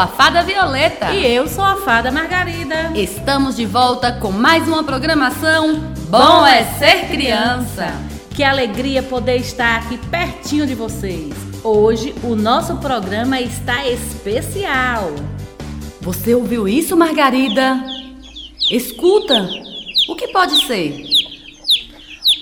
[0.00, 1.12] a Fada Violeta.
[1.12, 2.90] E eu sou a Fada Margarida.
[2.94, 7.92] Estamos de volta com mais uma programação Bom é Ser Criança.
[8.34, 11.34] Que alegria poder estar aqui pertinho de vocês.
[11.62, 15.12] Hoje o nosso programa está especial.
[16.00, 17.84] Você ouviu isso, Margarida?
[18.70, 19.50] Escuta!
[20.08, 21.04] O que pode ser?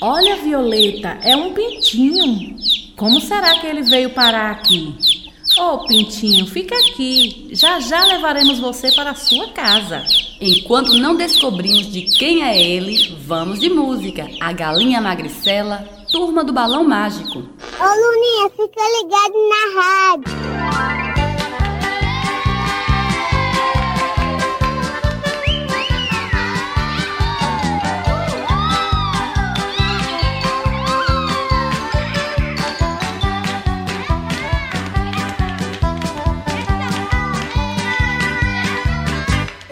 [0.01, 2.57] Olha, Violeta, é um pintinho.
[2.97, 5.18] Como será que ele veio parar aqui?
[5.59, 7.49] Ô, oh, Pintinho, fica aqui.
[7.51, 10.05] Já já levaremos você para a sua casa.
[10.41, 14.29] Enquanto não descobrimos de quem é ele, vamos de música.
[14.41, 17.41] A Galinha Magricela, Turma do Balão Mágico.
[17.41, 20.58] Ô, Luninha, fica ligado na rádio.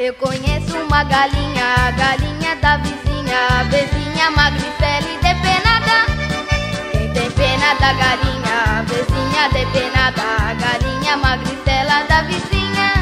[0.07, 6.07] Eu conheço uma galinha, galinha da vizinha, vizinha magricela e depenada.
[6.93, 12.93] Quem tem pena da galinha, vizinha depenada, galinha magricela da vizinha.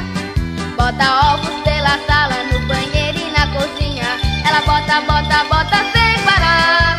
[0.79, 4.19] Bota ovos pela sala, no banheiro e na cozinha.
[4.49, 6.94] Ela bota, bota, bota sem parar.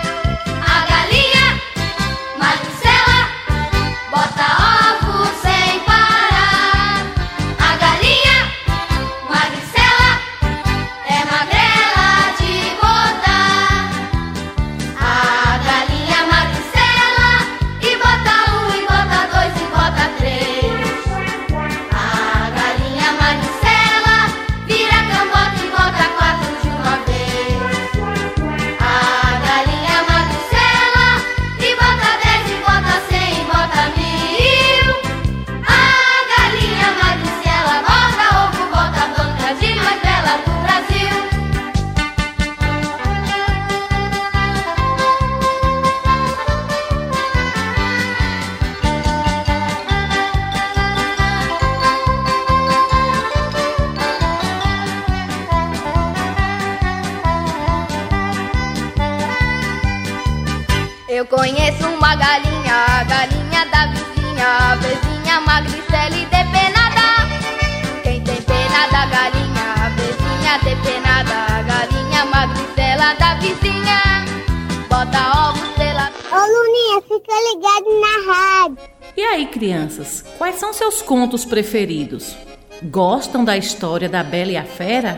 [79.66, 82.36] Crianças, quais são seus contos preferidos?
[82.84, 85.18] Gostam da história da Bela e a Fera?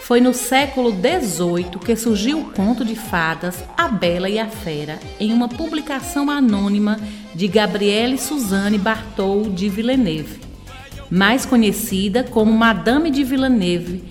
[0.00, 4.98] Foi no século XVIII que surgiu o conto de fadas A Bela e a Fera,
[5.20, 6.98] em uma publicação anônima
[7.36, 10.40] de Gabrielle Suzanne Bartol de Villeneuve,
[11.08, 14.02] mais conhecida como Madame de Villeneuve,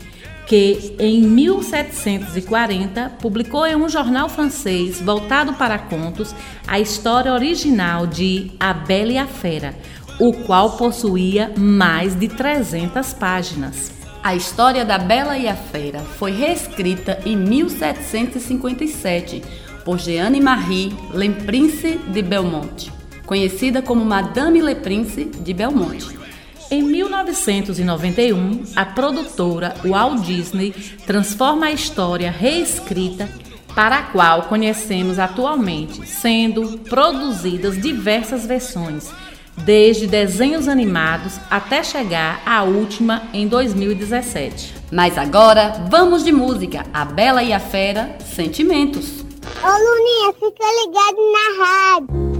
[0.48, 6.36] que em 1740 publicou em um jornal francês voltado para contos
[6.68, 9.76] a história original de A Bela e a Fera,
[10.20, 13.92] o qual possuía mais de 300 páginas.
[14.24, 19.42] A história da Bela e a Fera foi reescrita em 1757
[19.84, 22.92] por Jeanne Marie Lemprince de Belmonte,
[23.26, 26.21] conhecida como Madame Leprince de Belmonte.
[26.72, 30.72] Em 1991, a produtora Walt Disney
[31.06, 33.28] transforma a história reescrita
[33.76, 39.12] para a qual conhecemos atualmente, sendo produzidas diversas versões
[39.58, 44.74] desde desenhos animados até chegar à última em 2017.
[44.90, 46.86] Mas agora vamos de música.
[46.94, 49.26] A Bela e a Fera, Sentimentos.
[49.62, 52.31] Ô Luninha, fica ligado na rádio.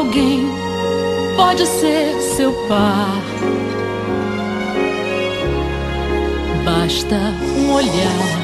[0.00, 0.46] Alguém
[1.36, 3.22] pode ser seu par.
[6.64, 7.16] Basta
[7.58, 8.40] um olhar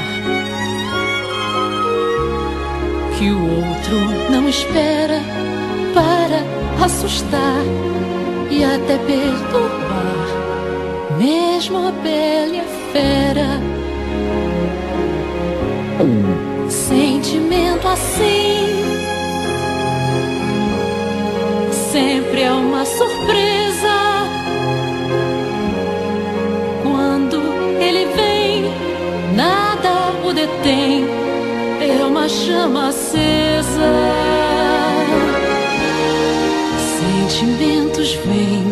[3.17, 3.97] que o outro
[4.31, 5.19] não espera
[5.95, 7.63] para assustar
[8.51, 10.27] e até perturbar,
[11.17, 13.47] mesmo a bela fera.
[16.69, 18.66] sentimento assim
[22.57, 23.87] uma surpresa
[26.83, 27.37] quando
[27.79, 31.05] ele vem, nada o detém,
[31.81, 33.93] é uma chama acesa.
[36.99, 38.65] Sentimentos vêm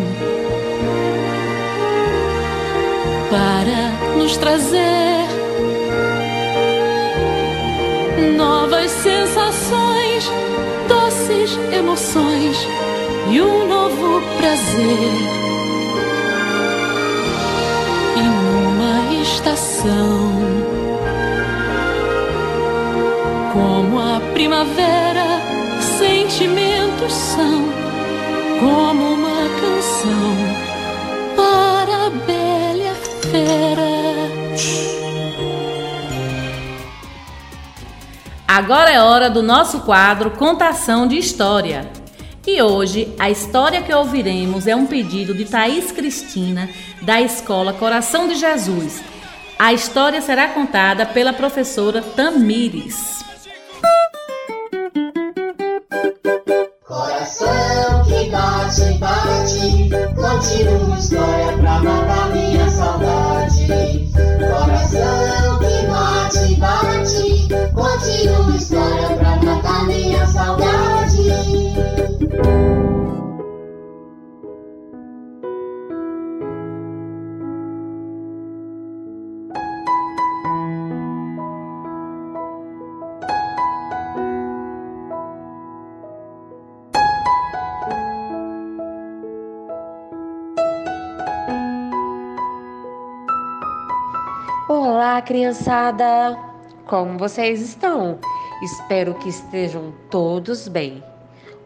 [3.30, 5.26] para nos trazer
[8.36, 10.30] novas sensações,
[10.88, 12.85] doces emoções
[13.30, 15.12] e um novo prazer.
[18.16, 20.32] E numa estação
[23.52, 25.40] como a primavera,
[25.98, 27.64] sentimentos são
[28.60, 30.36] como uma canção
[31.36, 32.94] para a bela
[33.30, 33.96] fera.
[38.46, 41.95] Agora é hora do nosso quadro Contação de História.
[42.46, 46.70] E hoje a história que ouviremos é um pedido de Thaís Cristina,
[47.02, 49.02] da Escola Coração de Jesus.
[49.58, 53.24] A história será contada pela professora Tamires.
[56.84, 62.05] Coração que bate, bate, conte uma história pra matar
[94.68, 96.36] Olá, criançada!
[96.86, 98.18] Como vocês estão?
[98.60, 101.04] Espero que estejam todos bem.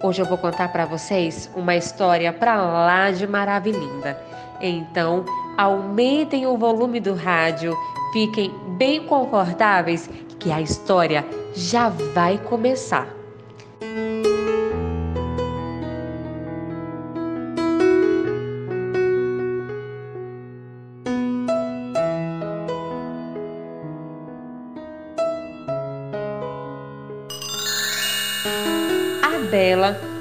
[0.03, 4.23] Hoje eu vou contar para vocês uma história para lá de maravilhinda.
[4.61, 5.25] Então,
[5.57, 7.75] aumentem o volume do rádio,
[8.13, 10.07] fiquem bem confortáveis,
[10.39, 13.20] que a história já vai começar.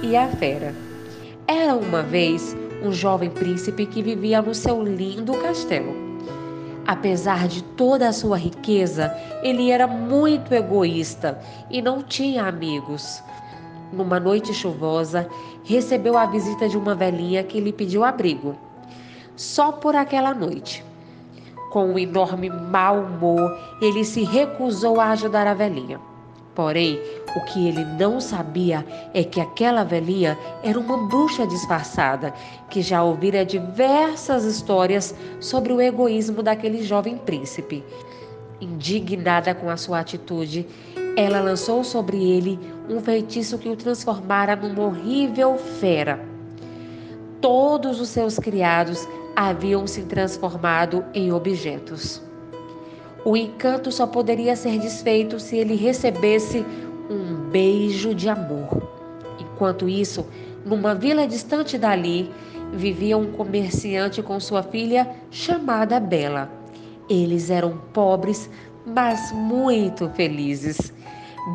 [0.09, 0.73] E a Fera.
[1.47, 5.93] Era uma vez um jovem príncipe que vivia no seu lindo castelo.
[6.87, 11.39] Apesar de toda a sua riqueza, ele era muito egoísta
[11.69, 13.21] e não tinha amigos.
[13.93, 15.29] Numa noite chuvosa,
[15.63, 18.55] recebeu a visita de uma velhinha que lhe pediu abrigo.
[19.35, 20.83] Só por aquela noite.
[21.71, 25.99] Com um enorme mau humor, ele se recusou a ajudar a velhinha.
[26.55, 26.99] Porém,
[27.35, 32.33] o que ele não sabia é que aquela velhinha era uma bruxa disfarçada
[32.69, 37.83] que já ouvira diversas histórias sobre o egoísmo daquele jovem príncipe.
[38.59, 40.67] Indignada com a sua atitude,
[41.15, 46.19] ela lançou sobre ele um feitiço que o transformara numa horrível fera.
[47.39, 52.21] Todos os seus criados haviam se transformado em objetos.
[53.25, 56.65] O encanto só poderia ser desfeito se ele recebesse
[57.09, 58.89] um beijo de amor.
[59.39, 60.25] Enquanto isso,
[60.65, 62.31] numa vila distante dali,
[62.71, 66.49] vivia um comerciante com sua filha chamada Bela.
[67.09, 68.49] Eles eram pobres,
[68.85, 70.93] mas muito felizes.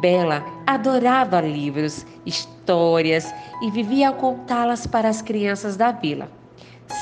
[0.00, 6.28] Bela adorava livros, histórias e vivia a contá-las para as crianças da vila.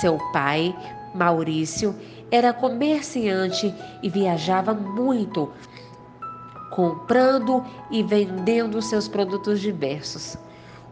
[0.00, 0.74] Seu pai,
[1.14, 1.94] Maurício,
[2.32, 5.50] era comerciante e viajava muito,
[6.70, 10.38] comprando e vendendo seus produtos diversos.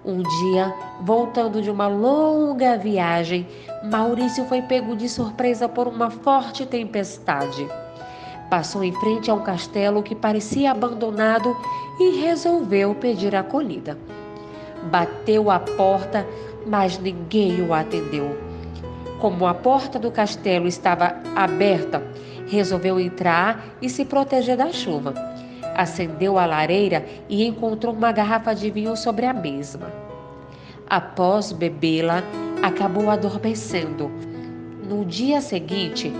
[0.05, 3.49] Um dia, voltando de uma longa viagem,
[3.91, 7.67] Maurício foi pego de surpresa por uma forte tempestade.
[8.51, 11.57] Passou em frente a um castelo que parecia abandonado
[11.99, 13.97] e resolveu pedir acolhida.
[14.91, 16.27] Bateu à porta,
[16.67, 18.50] mas ninguém o atendeu.
[19.21, 22.03] Como a porta do castelo estava aberta,
[22.49, 25.13] resolveu entrar e se proteger da chuva.
[25.77, 29.93] Acendeu a lareira e encontrou uma garrafa de vinho sobre a mesma.
[30.89, 32.23] Após bebê-la,
[32.63, 34.11] acabou adormecendo.
[34.89, 36.11] No dia seguinte,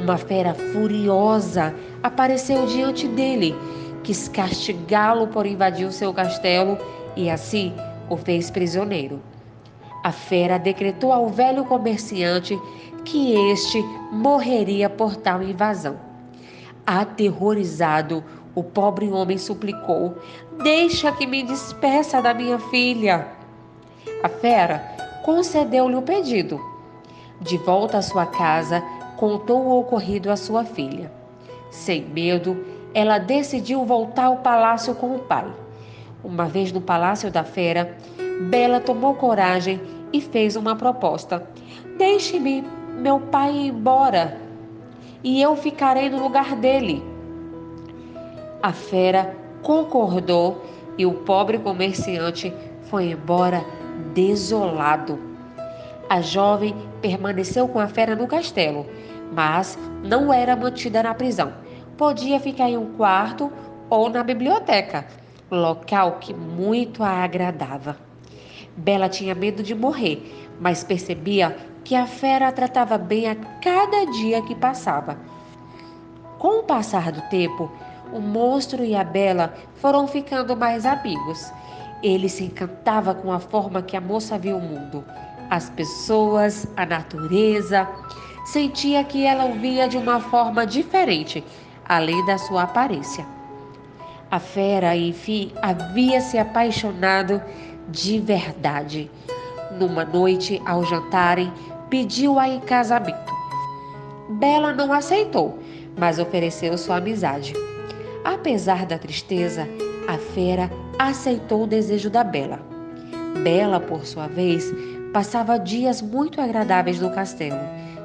[0.00, 3.52] uma fera furiosa apareceu diante dele,
[4.04, 6.78] quis castigá-lo por invadir o seu castelo
[7.16, 7.74] e assim
[8.08, 9.20] o fez prisioneiro.
[10.04, 12.60] A fera decretou ao velho comerciante
[13.06, 13.82] que este
[14.12, 15.98] morreria por tal invasão.
[16.86, 18.22] Aterrorizado,
[18.54, 20.14] O pobre homem suplicou:
[20.62, 23.26] Deixa que me despeça da minha filha.
[24.22, 24.78] A fera
[25.24, 26.60] concedeu-lhe o pedido.
[27.40, 28.82] De volta à sua casa,
[29.16, 31.10] contou o ocorrido à sua filha.
[31.70, 35.50] Sem medo, ela decidiu voltar ao palácio com o pai.
[36.22, 37.96] Uma vez no palácio da fera,
[38.40, 39.80] Bela tomou coragem
[40.14, 41.44] e fez uma proposta:
[41.98, 42.64] Deixe-me,
[42.96, 44.40] meu pai, ir embora,
[45.24, 47.02] e eu ficarei no lugar dele.
[48.62, 50.64] A fera concordou
[50.96, 52.54] e o pobre comerciante
[52.84, 53.64] foi embora
[54.14, 55.18] desolado.
[56.08, 58.86] A jovem permaneceu com a fera no castelo,
[59.32, 61.52] mas não era mantida na prisão.
[61.96, 63.50] Podia ficar em um quarto
[63.90, 65.06] ou na biblioteca,
[65.50, 68.13] local que muito a agradava.
[68.76, 74.06] Bela tinha medo de morrer, mas percebia que a fera a tratava bem a cada
[74.06, 75.16] dia que passava.
[76.38, 77.70] Com o passar do tempo,
[78.12, 81.52] o monstro e a Bela foram ficando mais amigos.
[82.02, 85.04] Ele se encantava com a forma que a moça via o mundo,
[85.50, 87.88] as pessoas, a natureza.
[88.44, 91.42] Sentia que ela o via de uma forma diferente,
[91.86, 93.26] além da sua aparência.
[94.30, 97.40] A fera, enfim, havia se apaixonado
[97.88, 99.10] de verdade.
[99.78, 101.52] Numa noite, ao jantarem,
[101.90, 103.32] pediu-a em casamento.
[104.28, 105.58] Bela não aceitou,
[105.98, 107.54] mas ofereceu sua amizade.
[108.24, 109.68] Apesar da tristeza,
[110.08, 112.60] a fera aceitou o desejo da Bela.
[113.42, 114.72] Bela, por sua vez,
[115.12, 117.58] passava dias muito agradáveis no castelo.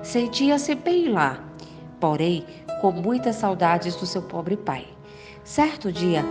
[0.03, 1.43] Sentia-se bem lá,
[1.99, 2.45] porém
[2.81, 4.85] com muitas saudades do seu pobre pai.
[5.43, 6.23] Certo dia,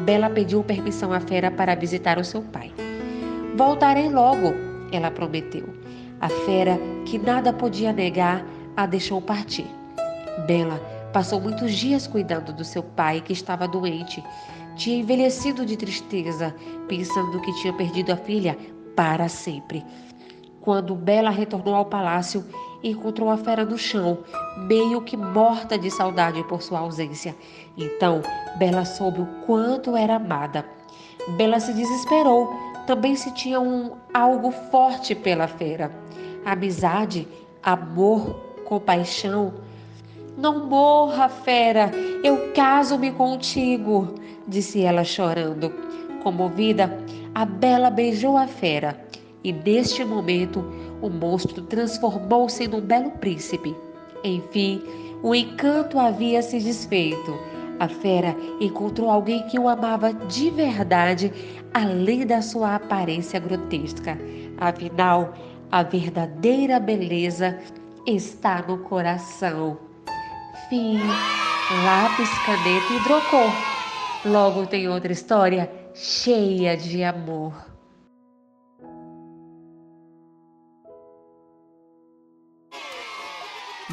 [0.00, 2.72] Bela pediu permissão à fera para visitar o seu pai.
[3.56, 4.52] Voltarei logo,
[4.90, 5.68] ela prometeu.
[6.20, 8.44] A fera, que nada podia negar,
[8.76, 9.66] a deixou partir.
[10.46, 10.80] Bela
[11.12, 14.22] passou muitos dias cuidando do seu pai, que estava doente.
[14.74, 16.52] Tinha envelhecido de tristeza,
[16.88, 18.58] pensando que tinha perdido a filha
[18.96, 19.84] para sempre.
[20.60, 22.44] Quando Bela retornou ao palácio,
[22.82, 24.18] encontrou a fera no chão,
[24.66, 27.36] meio que morta de saudade por sua ausência.
[27.78, 28.20] Então,
[28.56, 30.64] Bela soube o quanto era amada.
[31.36, 35.90] Bela se desesperou, também sentia um algo forte pela fera.
[36.44, 37.26] Amizade,
[37.62, 39.54] amor, compaixão.
[40.36, 41.90] Não morra, fera,
[42.22, 44.14] eu caso-me contigo,
[44.46, 45.72] disse ela chorando.
[46.22, 46.98] Comovida,
[47.34, 48.98] a Bela beijou a fera
[49.44, 50.64] e neste momento
[51.02, 53.76] o monstro transformou-se num belo príncipe.
[54.24, 54.82] Enfim,
[55.22, 57.38] o encanto havia se desfeito.
[57.78, 61.32] A fera encontrou alguém que o amava de verdade,
[61.72, 64.16] além da sua aparência grotesca.
[64.58, 65.34] Afinal,
[65.70, 67.58] a verdadeira beleza
[68.06, 69.78] está no coração.
[70.68, 71.00] Fim.
[71.84, 73.50] Lápis, caneta e hidrocor.
[74.24, 77.54] Logo tem outra história cheia de amor.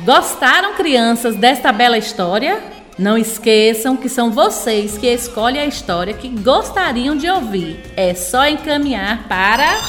[0.05, 2.80] Gostaram, crianças, desta bela história?
[2.97, 7.79] Não esqueçam que são vocês que escolhem a história que gostariam de ouvir.
[7.95, 9.79] É só encaminhar para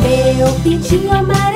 [0.00, 1.55] Meu pintinho amarelinho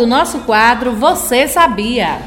[0.00, 2.22] do nosso quadro Você Sabia?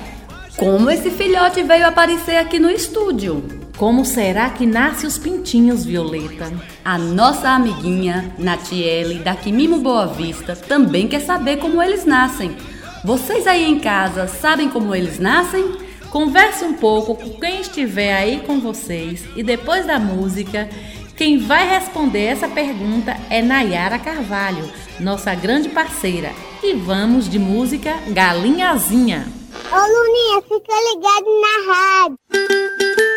[0.57, 3.43] Como esse filhote veio aparecer aqui no estúdio?
[3.75, 6.53] Como será que nascem os pintinhos, Violeta?
[6.85, 12.55] A nossa amiguinha Natiele, da Quimimo Boa Vista, também quer saber como eles nascem.
[13.03, 15.75] Vocês aí em casa sabem como eles nascem?
[16.11, 20.69] Converse um pouco com quem estiver aí com vocês e depois da música,
[21.15, 26.31] quem vai responder essa pergunta é Nayara Carvalho, nossa grande parceira.
[26.61, 29.27] E vamos de música Galinhazinha.
[29.71, 33.12] Ô Luninha, fica ligado na rádio.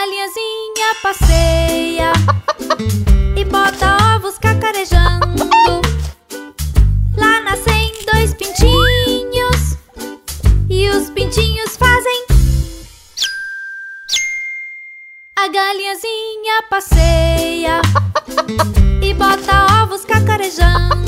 [0.00, 2.12] Galinhazinha passeia
[3.36, 5.44] e bota ovos cacarejando.
[7.18, 9.76] Lá nascem dois pintinhos
[10.70, 12.24] e os pintinhos fazem.
[15.36, 17.82] A galinhazinha passeia
[19.02, 20.99] e bota ovos cacarejando.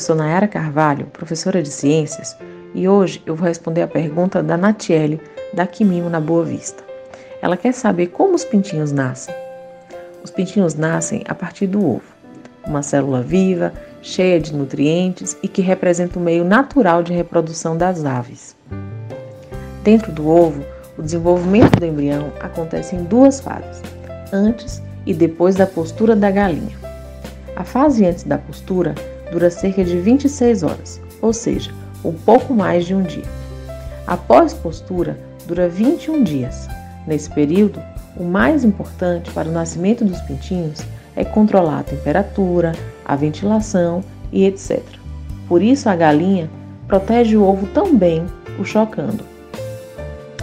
[0.00, 2.34] Eu sou Nayara Carvalho, professora de ciências,
[2.74, 5.20] e hoje eu vou responder a pergunta da Natiele,
[5.52, 6.82] da Quimimo na Boa Vista.
[7.42, 9.34] Ela quer saber como os pintinhos nascem.
[10.24, 12.14] Os pintinhos nascem a partir do ovo,
[12.66, 18.02] uma célula viva, cheia de nutrientes e que representa o meio natural de reprodução das
[18.02, 18.56] aves.
[19.84, 20.64] Dentro do ovo,
[20.96, 23.82] o desenvolvimento do embrião acontece em duas fases,
[24.32, 26.78] antes e depois da postura da galinha.
[27.54, 28.94] A fase antes da postura
[29.30, 31.70] dura cerca de 26 horas, ou seja,
[32.04, 33.24] um pouco mais de um dia.
[34.06, 36.68] Após postura, dura 21 dias.
[37.06, 37.80] Nesse período,
[38.16, 40.80] o mais importante para o nascimento dos pintinhos
[41.14, 42.72] é controlar a temperatura,
[43.04, 44.82] a ventilação e etc.
[45.48, 46.50] Por isso, a galinha
[46.86, 48.24] protege o ovo também,
[48.58, 49.24] o chocando.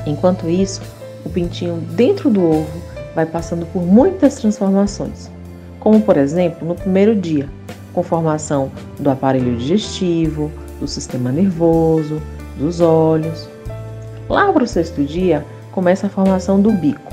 [0.06, 0.82] Enquanto isso,
[1.26, 2.82] o pintinho dentro do ovo
[3.13, 5.30] vai passando por muitas transformações,
[5.80, 7.50] como por exemplo no primeiro dia,
[7.97, 12.21] com formação do aparelho digestivo, do sistema nervoso,
[12.55, 13.49] dos olhos.
[14.29, 17.12] Lá para o sexto dia, começa a formação do bico.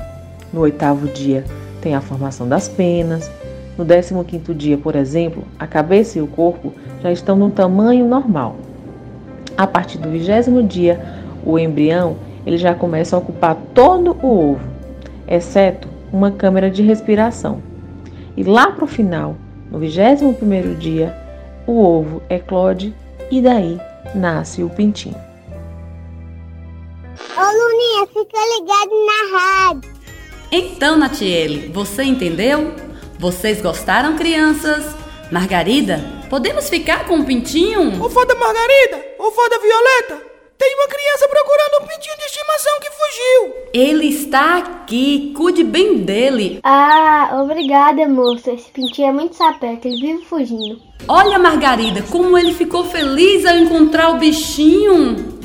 [0.53, 1.43] No oitavo dia,
[1.81, 3.31] tem a formação das penas.
[3.75, 6.71] No décimo quinto dia, por exemplo, a cabeça e o corpo
[7.01, 8.55] já estão no tamanho normal.
[9.57, 11.03] A partir do vigésimo dia,
[11.43, 14.67] o embrião ele já começa a ocupar todo o ovo,
[15.27, 17.57] exceto uma câmara de respiração.
[18.37, 19.35] E lá para o final,
[19.75, 21.15] no 21º dia,
[21.67, 22.95] o ovo eclode
[23.29, 23.79] e daí
[24.13, 25.15] nasce o pintinho.
[27.37, 29.95] Ô Luninha, fica ligado na rádio.
[30.51, 32.73] Então, Natiele, você entendeu?
[33.19, 34.95] Vocês gostaram, crianças?
[35.31, 38.01] Margarida, podemos ficar com o pintinho?
[38.01, 40.34] Ô fada Margarida, ô fada Violeta,
[40.65, 43.55] tem uma criança procurando um pintinho de estimação que fugiu.
[43.71, 46.59] Ele está aqui, cuide bem dele.
[46.63, 48.51] Ah, obrigada, moça.
[48.51, 50.81] Esse pintinho é muito sapeca, ele vive fugindo.
[51.07, 55.39] Olha, Margarida, como ele ficou feliz ao encontrar o bichinho.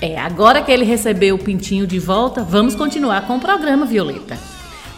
[0.00, 4.38] É, agora que ele recebeu o pintinho de volta, vamos continuar com o programa, Violeta.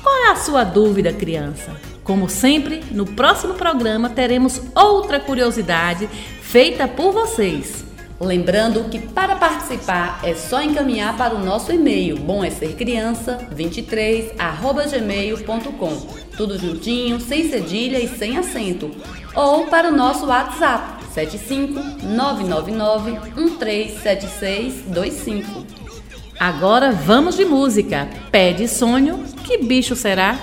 [0.01, 1.75] Qual é a sua dúvida, criança?
[2.05, 6.09] Como sempre, no próximo programa teremos outra curiosidade
[6.41, 7.90] feita por vocês.
[8.21, 13.39] Lembrando que para participar é só encaminhar para o nosso e-mail bom é ser criança
[13.57, 15.97] 23@gmail.com.
[16.37, 18.91] Tudo juntinho, sem cedilha e sem acento.
[19.35, 25.65] Ou para o nosso WhatsApp 75 999 137625.
[26.39, 28.07] Agora vamos de música.
[28.31, 30.39] Pé de sonho, que bicho será?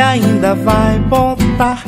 [0.00, 1.82] Ainda vai botar?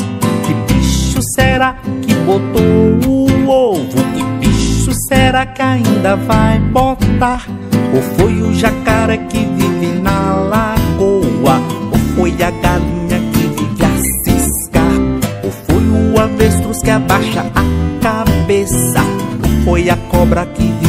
[0.44, 4.02] Que bicho será que botou o ovo?
[4.14, 7.46] Que bicho será que ainda vai botar?
[7.94, 11.60] Ou foi o jacaré que vive na lagoa?
[11.90, 15.42] Ou foi a galinha que vive a ciscar?
[15.44, 19.00] Ou foi o avestruz que abaixa a cabeça?
[19.42, 20.81] Ou foi a cobra que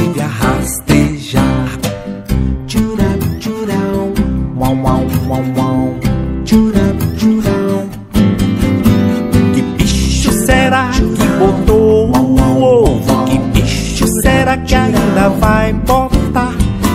[15.85, 16.53] vai botar?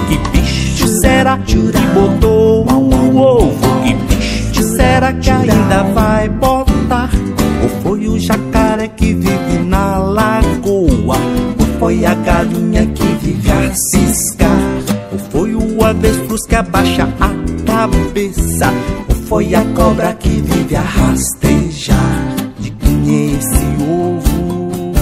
[0.09, 1.57] Que bicho será que
[1.94, 3.83] botou o ovo?
[3.83, 7.11] Que bicho será que ainda vai botar?
[7.62, 11.16] Ou foi o jacaré que vive na lagoa?
[11.59, 14.48] Ou foi a galinha que vive a ciscar?
[15.12, 17.31] Ou foi o avestruz que abaixa a
[17.66, 18.72] cabeça?
[19.09, 22.37] Ou foi a cobra que vive a rastejar?
[22.59, 24.92] De quem é esse ovo?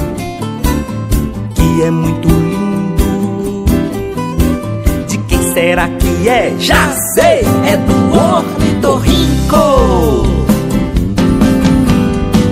[1.55, 2.46] Que é muito
[5.57, 6.55] será que é?
[6.59, 7.41] Já sei!
[7.65, 9.65] É do ornitorrinco!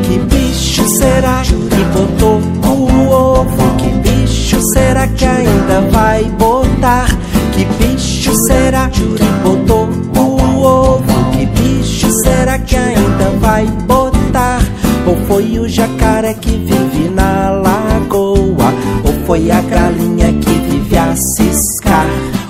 [0.04, 3.76] Que bicho será que botou o ovo?
[3.76, 7.08] Que bicho será que ainda vai botar?
[7.52, 9.02] Que bicho será que
[9.42, 9.86] botou
[10.16, 11.30] o ovo?
[11.32, 14.62] Que bicho será que ainda vai botar?
[15.06, 18.72] Ou foi o jacaré que vive na lagoa?
[19.04, 20.63] Ou foi a galinha que
[20.96, 22.06] a ciscar?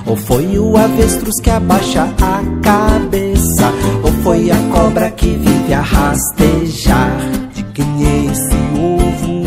[0.06, 3.72] Ou foi o avestruz que abaixa a cabeça?
[4.02, 7.16] Ou foi a cobra que vive a rastejar?
[7.54, 9.44] De quem é esse ovo?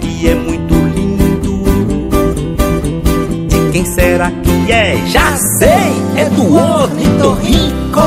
[0.00, 1.62] Que é muito lindo.
[3.48, 4.96] De quem será que é?
[5.06, 5.92] Já sei!
[6.16, 8.00] É do ornitorrinco!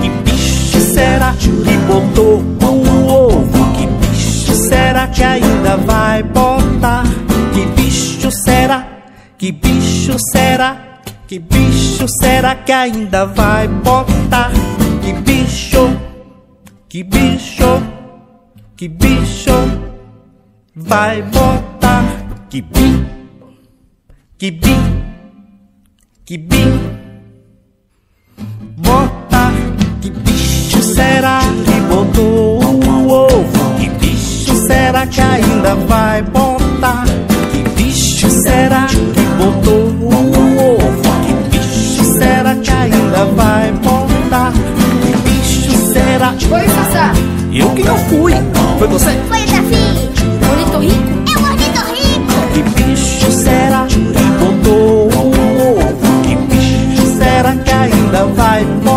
[0.00, 1.50] Que bicho será que
[1.88, 2.42] botou
[5.20, 7.04] que ainda vai botar?
[7.52, 8.88] Que bicho será?
[9.36, 11.02] Que bicho será?
[11.28, 14.50] Que bicho será que ainda vai botar?
[15.02, 15.90] Que bicho?
[16.88, 17.82] Que bicho?
[18.78, 19.52] Que bicho
[20.74, 22.02] vai botar?
[22.48, 23.06] Que bi?
[24.38, 24.76] Que bi?
[26.24, 26.64] Que bi?
[28.78, 29.52] Botar?
[30.00, 32.59] Que bicho será que botou
[35.10, 37.04] que ainda vai botar?
[37.52, 41.02] Que bicho será que botou o ovo?
[41.26, 44.52] Que bicho será que ainda vai botar?
[44.52, 46.30] Que bicho será?
[46.30, 47.12] Oi, Sassá.
[47.52, 48.32] Eu que não fui.
[48.78, 49.18] Foi você?
[49.28, 50.10] Foi Davi.
[50.48, 51.30] Ornitorrinco?
[51.30, 52.32] É o ornitorrinco.
[52.54, 55.30] Que bicho será que botou o
[55.78, 56.22] ovo?
[56.22, 58.89] Que bicho será que ainda vai botar?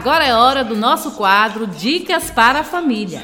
[0.00, 3.22] Agora é hora do nosso quadro Dicas para a Família.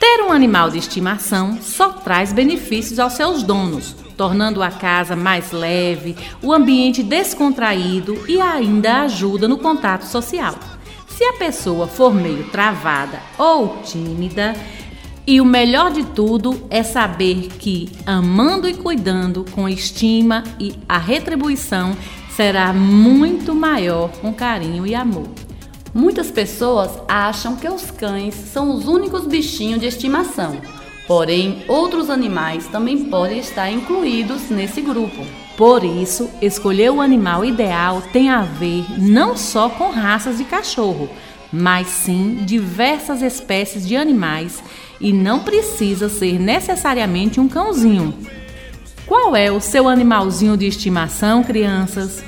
[0.00, 5.52] Ter um animal de estimação só traz benefícios aos seus donos, tornando a casa mais
[5.52, 10.56] leve, o ambiente descontraído e ainda ajuda no contato social.
[11.06, 14.56] Se a pessoa for meio travada ou tímida,
[15.24, 20.98] e o melhor de tudo é saber que, amando e cuidando com estima e a
[20.98, 21.96] retribuição
[22.34, 25.28] será muito maior com carinho e amor.
[25.92, 30.56] Muitas pessoas acham que os cães são os únicos bichinhos de estimação,
[31.08, 35.26] porém, outros animais também podem estar incluídos nesse grupo.
[35.56, 41.10] Por isso, escolher o animal ideal tem a ver não só com raças de cachorro,
[41.52, 44.62] mas sim diversas espécies de animais
[45.00, 48.14] e não precisa ser necessariamente um cãozinho.
[49.06, 52.22] Qual é o seu animalzinho de estimação, crianças?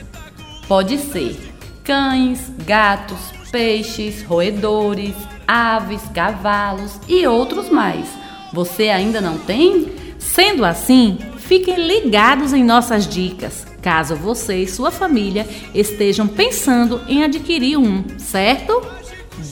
[0.66, 1.38] Pode ser
[1.84, 5.14] cães, gatos, peixes, roedores,
[5.46, 8.08] aves, cavalos e outros mais.
[8.52, 9.92] Você ainda não tem?
[10.18, 17.22] Sendo assim, fiquem ligados em nossas dicas, caso você e sua família estejam pensando em
[17.22, 18.80] adquirir um, certo?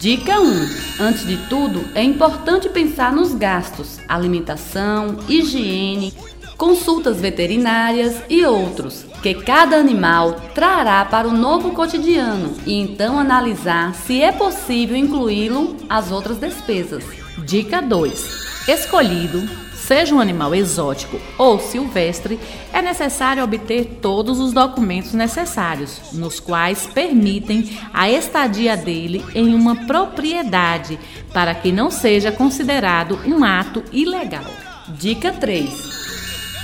[0.00, 0.68] Dica 1.
[1.00, 6.14] Antes de tudo, é importante pensar nos gastos, alimentação, higiene,
[6.60, 13.94] consultas veterinárias e outros que cada animal trará para o novo cotidiano e então analisar
[13.94, 17.02] se é possível incluí-lo às outras despesas.
[17.46, 18.68] Dica 2.
[18.68, 22.38] Escolhido, seja um animal exótico ou silvestre,
[22.74, 29.86] é necessário obter todos os documentos necessários, nos quais permitem a estadia dele em uma
[29.86, 30.98] propriedade,
[31.32, 34.44] para que não seja considerado um ato ilegal.
[34.88, 35.89] Dica 3.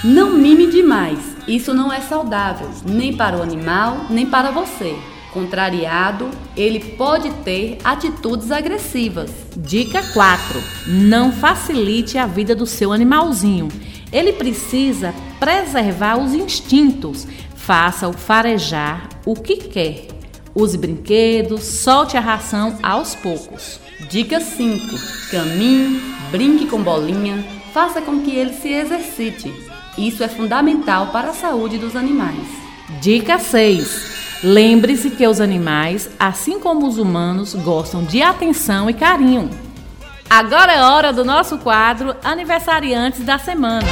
[0.05, 4.95] Não mime demais, isso não é saudável, nem para o animal, nem para você.
[5.33, 9.31] Contrariado, ele pode ter atitudes agressivas.
[9.57, 13.69] Dica 4: Não facilite a vida do seu animalzinho.
[14.13, 17.27] Ele precisa preservar os instintos.
[17.55, 20.09] Faça-o farejar o que quer.
[20.55, 23.81] Use brinquedos, solte a ração aos poucos.
[24.09, 24.81] Dica 5:
[25.31, 29.66] Caminhe, brinque com bolinha, faça com que ele se exercite.
[29.99, 32.47] Isso é fundamental para a saúde dos animais.
[33.01, 34.17] Dica 6.
[34.45, 39.49] Lembre-se que os animais, assim como os humanos, gostam de atenção e carinho.
[40.29, 43.87] Agora é hora do nosso quadro Aniversariantes da Semana.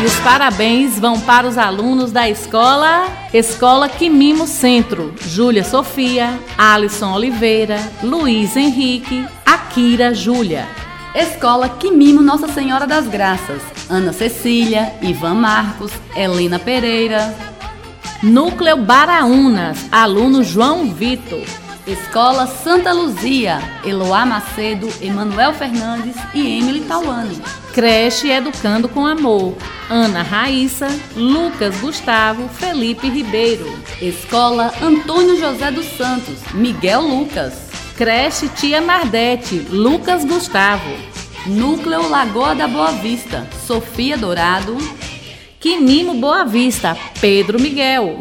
[0.00, 7.12] E os parabéns vão para os alunos da escola Escola Quimimo Centro, Júlia Sofia, Alisson
[7.14, 10.66] Oliveira, Luiz Henrique, Akira Júlia.
[11.14, 17.34] Escola Quimimo Nossa Senhora das Graças, Ana Cecília, Ivan Marcos, Helena Pereira.
[18.22, 21.44] Núcleo Baraunas, aluno João Vitor.
[21.86, 27.42] Escola Santa Luzia, Eloá Macedo, Emanuel Fernandes e Emily Tauane.
[27.74, 29.54] Creche Educando com Amor,
[29.90, 33.66] Ana Raíssa, Lucas Gustavo, Felipe Ribeiro.
[34.00, 37.71] Escola Antônio José dos Santos, Miguel Lucas.
[38.02, 40.90] Creche Tia Mardete, Lucas Gustavo.
[41.46, 44.76] Núcleo Lagoa da Boa Vista, Sofia Dourado.
[45.60, 48.20] Quimimo Boa Vista, Pedro Miguel.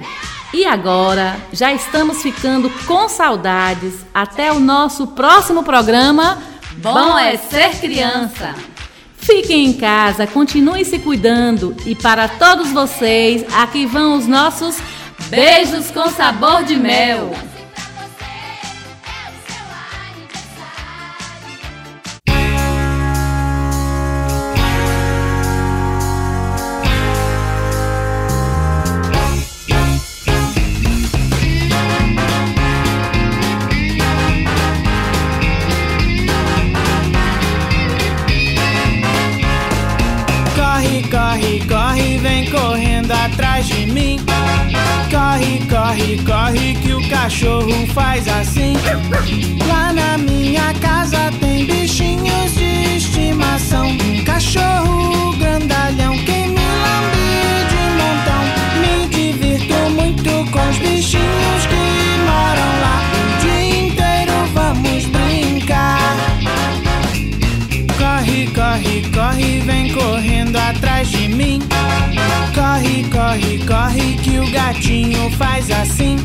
[0.53, 4.05] E agora, já estamos ficando com saudades.
[4.13, 6.37] Até o nosso próximo programa.
[6.73, 8.53] Bom é ser criança.
[9.17, 11.75] Fiquem em casa, continuem se cuidando.
[11.87, 14.77] E para todos vocês, aqui vão os nossos
[15.27, 17.31] beijos com sabor de mel.
[41.31, 44.19] Corre, corre, vem correndo atrás de mim.
[45.09, 48.73] Corre, corre, corre, que o cachorro faz assim.
[49.65, 53.91] Lá na minha casa tem bichinhos de estimação.
[53.91, 56.30] Um cachorro grandalhão que
[69.41, 71.59] corre, vem correndo atrás de mim.
[72.53, 76.17] Corre, corre, corre, que o gatinho faz assim.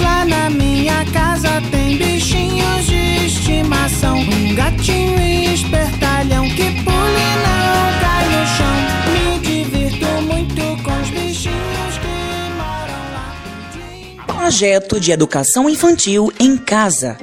[0.00, 4.18] Lá na minha casa tem bichinhos de estimação.
[4.18, 8.76] Um gatinho espertalhão que pula e não cai no chão.
[9.12, 14.26] Me divirto muito com os bichinhos que moram lá.
[14.26, 17.18] Projeto de Educação Infantil em Casa